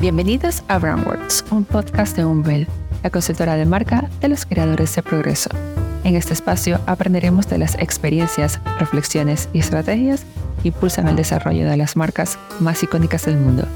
[0.00, 2.68] Bienvenidos a Brandworks, un podcast de Umbel,
[3.02, 5.50] la consultora de marca de los creadores de progreso.
[6.04, 10.24] En este espacio aprenderemos de las experiencias, reflexiones y estrategias
[10.62, 13.66] que impulsan el desarrollo de las marcas más icónicas del mundo.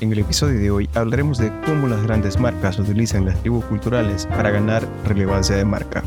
[0.00, 4.24] En el episodio de hoy hablaremos de cómo las grandes marcas utilizan las tribus culturales
[4.24, 6.04] para ganar relevancia de marca.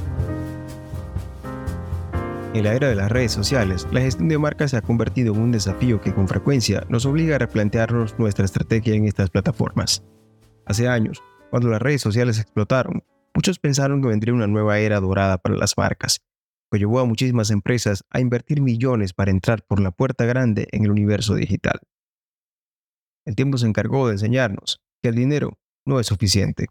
[2.52, 5.41] En la era de las redes sociales, la gestión de marcas se ha convertido en
[5.41, 10.04] un desafío que con frecuencia nos obliga a replantearnos nuestra estrategia en estas plataformas.
[10.65, 13.04] Hace años, cuando las redes sociales explotaron,
[13.36, 16.21] muchos pensaron que vendría una nueva era dorada para las marcas,
[16.71, 20.86] que llevó a muchísimas empresas a invertir millones para entrar por la puerta grande en
[20.86, 21.79] el universo digital.
[23.25, 26.66] El tiempo se encargó de enseñarnos que el dinero no es suficiente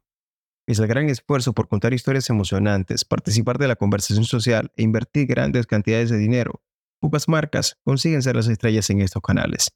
[0.68, 5.26] es el gran esfuerzo por contar historias emocionantes, participar de la conversación social e invertir
[5.26, 6.62] grandes cantidades de dinero.
[7.00, 9.70] Pocas marcas consiguen ser las estrellas en estos canales.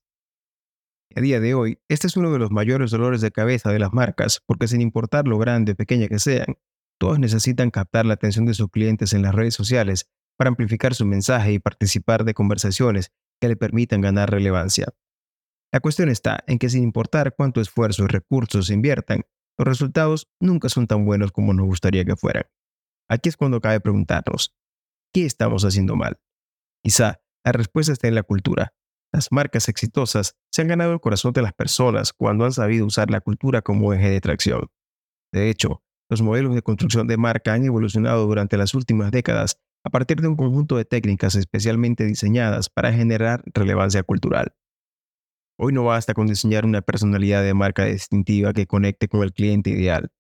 [1.17, 3.95] A día de hoy, este es uno de los mayores dolores de cabeza de las
[3.95, 6.59] marcas, porque sin importar lo grande o pequeña que sean,
[6.99, 11.07] todos necesitan captar la atención de sus clientes en las redes sociales para amplificar su
[11.07, 14.89] mensaje y participar de conversaciones que le permitan ganar relevancia.
[15.73, 19.23] La cuestión está en que sin importar cuánto esfuerzo y recursos se inviertan,
[19.63, 22.47] los resultados nunca son tan buenos como nos gustaría que fueran.
[23.09, 24.57] Aquí es cuando cabe preguntarnos,
[25.13, 26.19] ¿qué estamos haciendo mal?
[26.83, 28.75] Quizá la respuesta está en la cultura.
[29.13, 33.11] Las marcas exitosas se han ganado el corazón de las personas cuando han sabido usar
[33.11, 34.69] la cultura como eje de tracción.
[35.33, 39.91] De hecho, los modelos de construcción de marca han evolucionado durante las últimas décadas a
[39.91, 44.57] partir de un conjunto de técnicas especialmente diseñadas para generar relevancia cultural.
[45.59, 49.71] Hoy no basta con diseñar una personalidad de marca distintiva que conecte con el cliente
[49.71, 50.11] ideal.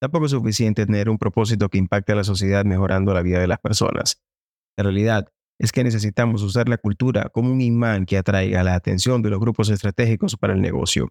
[0.00, 3.48] Tampoco es suficiente tener un propósito que impacte a la sociedad mejorando la vida de
[3.48, 4.22] las personas.
[4.76, 9.22] La realidad es que necesitamos usar la cultura como un imán que atraiga la atención
[9.22, 11.08] de los grupos estratégicos para el negocio.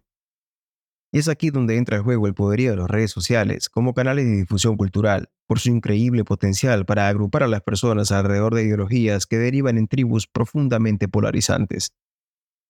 [1.12, 4.26] Y es aquí donde entra en juego el poderío de las redes sociales como canales
[4.26, 9.26] de difusión cultural, por su increíble potencial para agrupar a las personas alrededor de ideologías
[9.26, 11.94] que derivan en tribus profundamente polarizantes.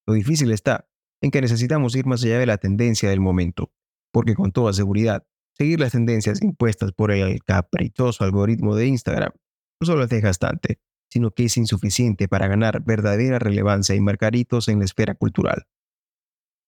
[0.06, 0.88] Lo difícil está
[1.22, 3.72] en que necesitamos ir más allá de la tendencia del momento,
[4.12, 9.32] porque con toda seguridad, seguir las tendencias impuestas por el caprichoso algoritmo de Instagram
[9.80, 10.80] no solo es desgastante,
[11.10, 15.66] sino que es insuficiente para ganar verdadera relevancia y marcar hitos en la esfera cultural.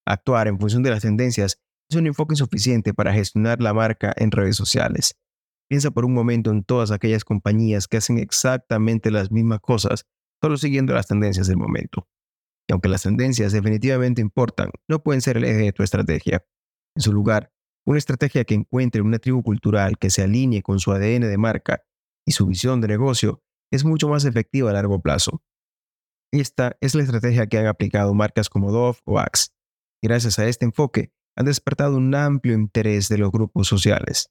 [0.06, 4.30] Actuar en función de las tendencias es un enfoque insuficiente para gestionar la marca en
[4.30, 5.16] redes sociales.
[5.68, 10.06] Piensa por un momento en todas aquellas compañías que hacen exactamente las mismas cosas,
[10.42, 12.08] solo siguiendo las tendencias del momento.
[12.68, 16.44] Y aunque las tendencias definitivamente importan, no pueden ser el eje de tu estrategia.
[16.96, 17.52] En su lugar,
[17.86, 21.82] una estrategia que encuentre una tribu cultural que se alinee con su ADN de marca
[22.26, 25.42] y su visión de negocio es mucho más efectiva a largo plazo.
[26.32, 29.48] Esta es la estrategia que han aplicado marcas como Dove o Axe.
[30.02, 34.30] Gracias a este enfoque, han despertado un amplio interés de los grupos sociales.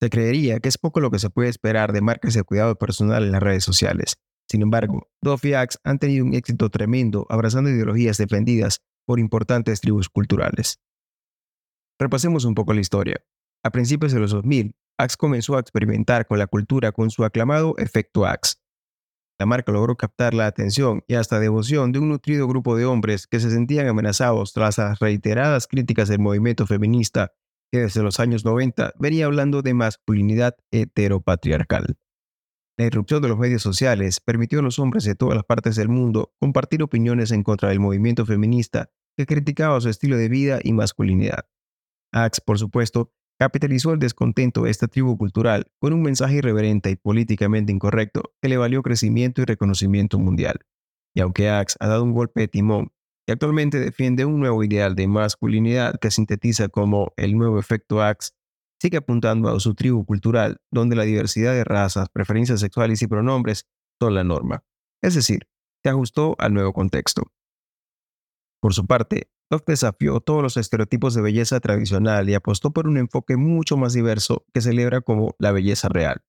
[0.00, 3.24] Se creería que es poco lo que se puede esperar de marcas de cuidado personal
[3.24, 4.18] en las redes sociales,
[4.50, 9.80] sin embargo, Dove y Axe han tenido un éxito tremendo abrazando ideologías defendidas por importantes
[9.80, 10.80] tribus culturales.
[12.00, 13.22] Repasemos un poco la historia.
[13.62, 17.76] A principios de los 2000, Axe comenzó a experimentar con la cultura con su aclamado
[17.78, 18.56] efecto Axe.
[19.38, 23.28] La marca logró captar la atención y hasta devoción de un nutrido grupo de hombres
[23.28, 27.32] que se sentían amenazados tras las reiteradas críticas del movimiento feminista
[27.70, 31.99] que desde los años 90 venía hablando de masculinidad heteropatriarcal.
[32.78, 35.88] La irrupción de los medios sociales permitió a los hombres de todas las partes del
[35.88, 40.72] mundo compartir opiniones en contra del movimiento feminista que criticaba su estilo de vida y
[40.72, 41.46] masculinidad.
[42.12, 46.96] Axe, por supuesto, capitalizó el descontento de esta tribu cultural con un mensaje irreverente y
[46.96, 50.60] políticamente incorrecto que le valió crecimiento y reconocimiento mundial.
[51.14, 52.92] Y aunque Axe ha dado un golpe de timón
[53.26, 58.32] y actualmente defiende un nuevo ideal de masculinidad que sintetiza como el nuevo efecto Axe,
[58.80, 63.66] sigue apuntando a su tribu cultural, donde la diversidad de razas, preferencias sexuales y pronombres
[64.00, 64.64] son la norma.
[65.02, 65.46] Es decir,
[65.82, 67.22] se ajustó al nuevo contexto.
[68.60, 72.98] Por su parte, Dove desafió todos los estereotipos de belleza tradicional y apostó por un
[72.98, 76.22] enfoque mucho más diverso que celebra como la belleza real.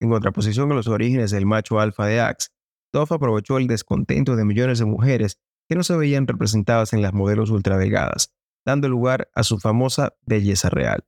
[0.00, 2.48] En contraposición a los orígenes del macho alfa de Axe,
[2.92, 5.38] Dove aprovechó el descontento de millones de mujeres
[5.68, 8.34] que no se veían representadas en las modelos ultradelgadas,
[8.66, 11.04] dando lugar a su famosa belleza real.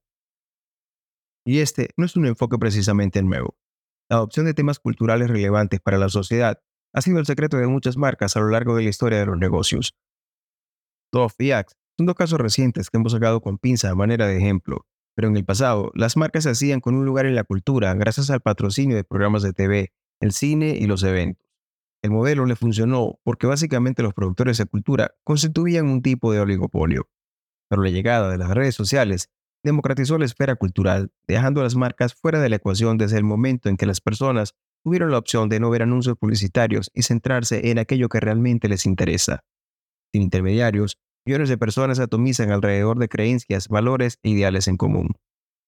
[1.44, 3.56] Y este no es un enfoque precisamente nuevo.
[4.08, 6.60] La adopción de temas culturales relevantes para la sociedad
[6.94, 9.38] ha sido el secreto de muchas marcas a lo largo de la historia de los
[9.38, 9.94] negocios.
[11.12, 14.36] Dove y Axe son dos casos recientes que hemos sacado con pinza a manera de
[14.36, 17.94] ejemplo, pero en el pasado las marcas se hacían con un lugar en la cultura
[17.94, 21.44] gracias al patrocinio de programas de TV, el cine y los eventos.
[22.02, 27.08] El modelo le funcionó porque básicamente los productores de cultura constituían un tipo de oligopolio.
[27.68, 29.30] Pero la llegada de las redes sociales
[29.64, 33.76] democratizó la esfera cultural, dejando las marcas fuera de la ecuación desde el momento en
[33.76, 38.10] que las personas tuvieron la opción de no ver anuncios publicitarios y centrarse en aquello
[38.10, 39.42] que realmente les interesa.
[40.12, 45.14] Sin intermediarios, millones de personas atomizan alrededor de creencias, valores e ideales en común.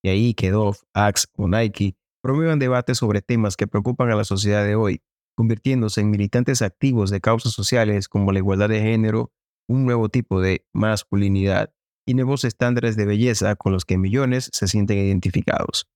[0.05, 4.25] Y ahí que Dove, Axe o Nike promuevan debates sobre temas que preocupan a la
[4.25, 5.01] sociedad de hoy,
[5.35, 9.33] convirtiéndose en militantes activos de causas sociales como la igualdad de género,
[9.69, 11.73] un nuevo tipo de masculinidad
[12.07, 15.89] y nuevos estándares de belleza con los que millones se sienten identificados.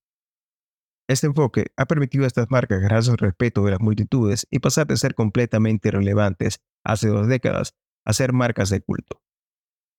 [1.09, 4.87] Este enfoque ha permitido a estas marcas ganarse el respeto de las multitudes y pasar
[4.87, 7.75] de ser completamente irrelevantes hace dos décadas
[8.05, 9.23] a ser marcas de culto.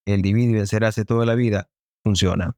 [0.06, 1.70] El divide y vencer hace toda la vida
[2.04, 2.58] funciona.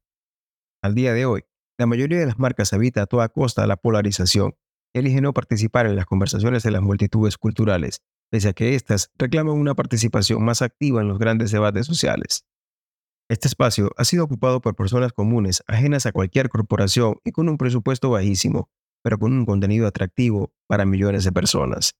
[0.84, 1.46] Al día de hoy,
[1.80, 4.56] la mayoría de las marcas evita a toda costa la polarización
[4.94, 9.12] y eligen no participar en las conversaciones de las multitudes culturales, pese a que éstas
[9.18, 12.46] reclaman una participación más activa en los grandes debates sociales.
[13.34, 17.58] Este espacio ha sido ocupado por personas comunes, ajenas a cualquier corporación y con un
[17.58, 18.70] presupuesto bajísimo,
[19.04, 21.96] pero con un contenido atractivo para millones de personas.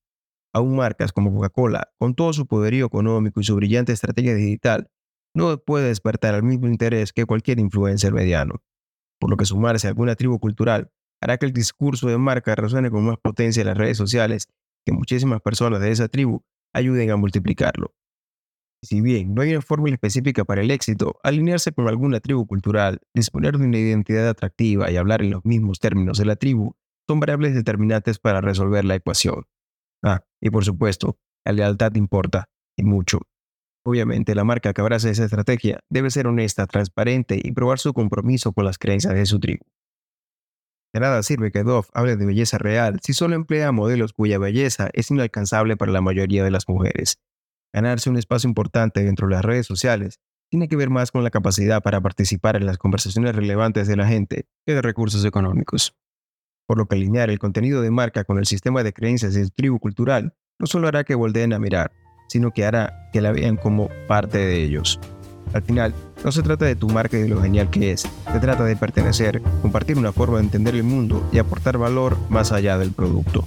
[0.54, 4.92] Aún marcas como Coca-Cola, con todo su poderío económico y su brillante estrategia digital,
[5.34, 8.62] no puede despertar el mismo interés que cualquier influencer mediano,
[9.20, 12.92] por lo que sumarse a alguna tribu cultural hará que el discurso de marca resuene
[12.92, 14.50] con más potencia en las redes sociales
[14.86, 16.44] que muchísimas personas de esa tribu
[16.76, 17.96] ayuden a multiplicarlo.
[18.84, 23.00] Si bien no hay una fórmula específica para el éxito, alinearse con alguna tribu cultural,
[23.14, 26.76] disponer de una identidad atractiva y hablar en los mismos términos de la tribu
[27.08, 29.46] son variables determinantes para resolver la ecuación.
[30.04, 33.22] Ah, y por supuesto, la lealtad importa, y mucho.
[33.86, 38.52] Obviamente, la marca que abrace esa estrategia debe ser honesta, transparente y probar su compromiso
[38.52, 39.64] con las creencias de su tribu.
[40.94, 44.90] De nada sirve que Dove hable de belleza real si solo emplea modelos cuya belleza
[44.94, 47.18] es inalcanzable para la mayoría de las mujeres.
[47.74, 50.20] Ganarse un espacio importante dentro de las redes sociales
[50.52, 54.08] tiene que ver más con la capacidad para participar en las conversaciones relevantes de la
[54.08, 55.96] gente que de recursos económicos.
[56.68, 59.80] Por lo que alinear el contenido de marca con el sistema de creencias de tribu
[59.80, 61.92] cultural no solo hará que volteen a mirar,
[62.30, 65.00] sino que hará que la vean como parte de ellos.
[65.54, 65.94] Al final,
[66.24, 68.76] no se trata de tu marca y de lo genial que es, se trata de
[68.76, 73.46] pertenecer, compartir una forma de entender el mundo y aportar valor más allá del producto.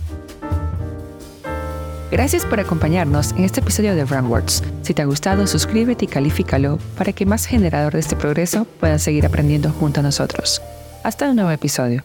[2.11, 4.63] Gracias por acompañarnos en este episodio de Brandwords.
[4.83, 9.01] Si te ha gustado, suscríbete y califícalo para que más generadores de este progreso puedan
[9.01, 10.63] seguir aprendiendo junto a nosotros.
[11.03, 12.05] Hasta un nuevo episodio.